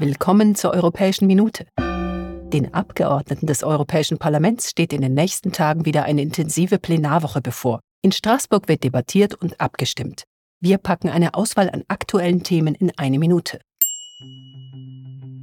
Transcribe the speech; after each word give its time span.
Willkommen 0.00 0.54
zur 0.54 0.74
Europäischen 0.74 1.26
Minute. 1.26 1.66
Den 1.76 2.72
Abgeordneten 2.72 3.48
des 3.48 3.64
Europäischen 3.64 4.16
Parlaments 4.16 4.70
steht 4.70 4.92
in 4.92 5.00
den 5.00 5.12
nächsten 5.12 5.50
Tagen 5.50 5.86
wieder 5.86 6.04
eine 6.04 6.22
intensive 6.22 6.78
Plenarwoche 6.78 7.40
bevor. 7.40 7.80
In 8.02 8.12
Straßburg 8.12 8.68
wird 8.68 8.84
debattiert 8.84 9.34
und 9.34 9.60
abgestimmt. 9.60 10.22
Wir 10.60 10.78
packen 10.78 11.08
eine 11.08 11.34
Auswahl 11.34 11.68
an 11.68 11.82
aktuellen 11.88 12.44
Themen 12.44 12.76
in 12.76 12.92
eine 12.96 13.18
Minute. 13.18 13.58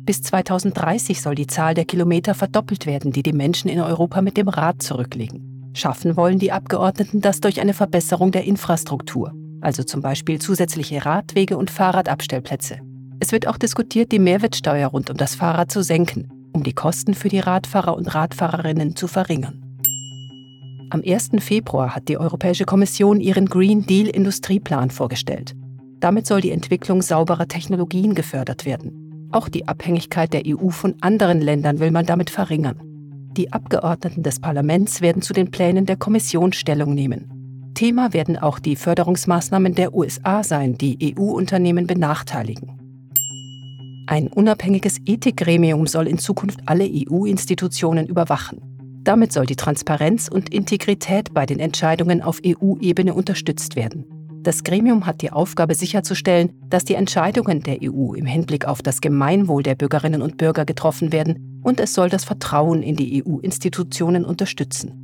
Bis 0.06 0.22
2030 0.22 1.22
soll 1.22 1.36
die 1.36 1.48
Zahl 1.48 1.74
der 1.74 1.84
Kilometer 1.84 2.34
verdoppelt 2.34 2.86
werden, 2.86 3.12
die 3.12 3.24
die 3.24 3.34
Menschen 3.34 3.70
in 3.70 3.82
Europa 3.82 4.22
mit 4.22 4.38
dem 4.38 4.48
Rad 4.48 4.82
zurücklegen. 4.82 5.74
Schaffen 5.74 6.16
wollen 6.16 6.40
die 6.40 6.54
Abgeordneten 6.54 7.20
das 7.20 7.42
durch 7.42 7.60
eine 7.60 7.74
Verbesserung 7.74 8.32
der 8.32 8.46
Infrastruktur, 8.46 9.34
also 9.60 9.84
zum 9.84 10.02
Beispiel 10.02 10.40
zusätzliche 10.40 11.06
Radwege 11.06 11.58
und 11.58 11.70
Fahrradabstellplätze. 11.70 12.80
Es 13.20 13.32
wird 13.32 13.48
auch 13.48 13.58
diskutiert, 13.58 14.12
die 14.12 14.20
Mehrwertsteuer 14.20 14.88
rund 14.88 15.10
um 15.10 15.18
das 15.18 15.36
Fahrrad 15.36 15.72
zu 15.72 15.82
senken, 15.82 16.50
um 16.54 16.64
die 16.64 16.74
Kosten 16.74 17.14
für 17.14 17.30
die 17.30 17.40
Radfahrer 17.40 17.96
und 17.96 18.14
Radfahrerinnen 18.14 18.96
zu 18.96 19.08
verringern. 19.08 19.62
Am 20.90 21.02
1. 21.06 21.32
Februar 21.40 21.96
hat 21.96 22.08
die 22.08 22.18
Europäische 22.18 22.66
Kommission 22.66 23.20
ihren 23.20 23.48
Green 23.48 23.86
Deal 23.86 24.08
Industrieplan 24.08 24.92
vorgestellt. 24.92 25.56
Damit 26.00 26.28
soll 26.28 26.42
die 26.42 26.52
Entwicklung 26.52 27.02
sauberer 27.02 27.48
Technologien 27.48 28.14
gefördert 28.16 28.66
werden. 28.66 29.30
Auch 29.32 29.50
die 29.50 29.68
Abhängigkeit 29.68 30.32
der 30.32 30.44
EU 30.46 30.70
von 30.70 30.96
anderen 31.02 31.42
Ländern 31.42 31.80
will 31.80 31.92
man 31.92 32.06
damit 32.06 32.30
verringern. 32.30 32.80
Die 33.36 33.52
Abgeordneten 33.52 34.24
des 34.24 34.40
Parlaments 34.40 35.02
werden 35.02 35.22
zu 35.22 35.34
den 35.34 35.52
Plänen 35.52 35.86
der 35.86 35.98
Kommission 35.98 36.54
Stellung 36.54 36.94
nehmen. 36.94 37.72
Thema 37.74 38.14
werden 38.14 38.38
auch 38.38 38.60
die 38.60 38.78
Förderungsmaßnahmen 38.78 39.76
der 39.76 39.94
USA 39.94 40.44
sein, 40.44 40.78
die 40.78 41.16
EU-Unternehmen 41.18 41.88
benachteiligen. 41.88 42.75
Ein 44.08 44.28
unabhängiges 44.28 44.98
Ethikgremium 45.06 45.88
soll 45.88 46.08
in 46.08 46.20
Zukunft 46.20 46.60
alle 46.68 46.88
EU-Institutionen 46.88 48.06
überwachen. 48.06 48.62
Damit 49.04 49.34
soll 49.34 49.48
die 49.48 49.56
Transparenz 49.56 50.28
und 50.28 50.54
Integrität 50.54 51.34
bei 51.34 51.46
den 51.46 51.60
Entscheidungen 51.60 52.22
auf 52.22 52.40
EU-Ebene 52.46 53.16
unterstützt 53.16 53.76
werden. 53.76 54.06
Das 54.44 54.64
Gremium 54.64 55.08
hat 55.08 55.24
die 55.24 55.32
Aufgabe 55.32 55.74
sicherzustellen, 55.74 56.54
dass 56.70 56.86
die 56.86 56.94
Entscheidungen 56.94 57.62
der 57.62 57.80
EU 57.82 58.14
im 58.14 58.28
Hinblick 58.28 58.66
auf 58.66 58.84
das 58.84 59.02
Gemeinwohl 59.02 59.64
der 59.64 59.74
Bürgerinnen 59.74 60.22
und 60.22 60.38
Bürger 60.38 60.66
getroffen 60.66 61.12
werden 61.12 61.62
und 61.64 61.80
es 61.80 61.94
soll 61.94 62.10
das 62.10 62.26
Vertrauen 62.26 62.84
in 62.84 62.96
die 62.96 63.24
EU-Institutionen 63.26 64.24
unterstützen. 64.24 65.02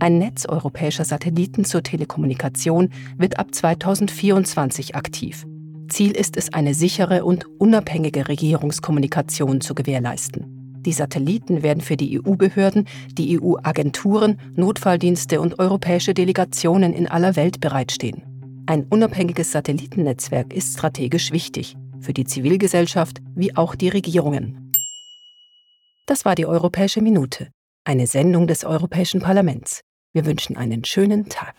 Ein 0.00 0.16
Netz 0.16 0.46
europäischer 0.46 1.04
Satelliten 1.04 1.66
zur 1.66 1.82
Telekommunikation 1.82 2.88
wird 3.18 3.38
ab 3.38 3.54
2024 3.54 4.94
aktiv. 4.94 5.44
Ziel 5.88 6.12
ist 6.12 6.36
es, 6.36 6.52
eine 6.52 6.74
sichere 6.74 7.24
und 7.24 7.46
unabhängige 7.58 8.28
Regierungskommunikation 8.28 9.60
zu 9.60 9.74
gewährleisten. 9.74 10.58
Die 10.82 10.92
Satelliten 10.92 11.62
werden 11.62 11.80
für 11.80 11.96
die 11.96 12.20
EU-Behörden, 12.20 12.86
die 13.12 13.40
EU-Agenturen, 13.40 14.40
Notfalldienste 14.54 15.40
und 15.40 15.58
europäische 15.58 16.14
Delegationen 16.14 16.92
in 16.92 17.08
aller 17.08 17.36
Welt 17.36 17.60
bereitstehen. 17.60 18.22
Ein 18.66 18.84
unabhängiges 18.84 19.52
Satellitennetzwerk 19.52 20.52
ist 20.52 20.74
strategisch 20.74 21.32
wichtig, 21.32 21.76
für 22.00 22.12
die 22.12 22.24
Zivilgesellschaft 22.24 23.18
wie 23.34 23.56
auch 23.56 23.74
die 23.74 23.88
Regierungen. 23.88 24.72
Das 26.06 26.24
war 26.24 26.34
die 26.34 26.46
Europäische 26.46 27.02
Minute, 27.02 27.48
eine 27.84 28.06
Sendung 28.06 28.46
des 28.46 28.64
Europäischen 28.64 29.20
Parlaments. 29.20 29.82
Wir 30.12 30.24
wünschen 30.24 30.56
einen 30.56 30.84
schönen 30.84 31.28
Tag. 31.28 31.54